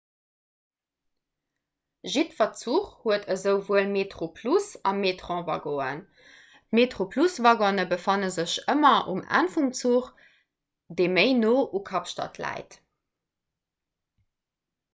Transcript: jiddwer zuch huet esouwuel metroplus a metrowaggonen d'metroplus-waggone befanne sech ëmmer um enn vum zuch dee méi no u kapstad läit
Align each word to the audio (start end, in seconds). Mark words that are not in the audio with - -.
jiddwer 2.11 2.47
zuch 2.61 2.87
huet 3.01 3.27
esouwuel 3.33 3.89
metroplus 3.95 4.69
a 4.91 4.93
metrowaggonen 5.01 5.99
d'metroplus-waggone 6.05 7.85
befanne 7.91 8.29
sech 8.37 8.55
ëmmer 8.75 9.11
um 9.13 9.21
enn 9.41 9.51
vum 9.57 9.67
zuch 9.81 10.09
dee 11.01 11.11
méi 11.19 11.27
no 11.43 11.53
u 11.81 11.83
kapstad 11.91 12.41
läit 12.47 12.79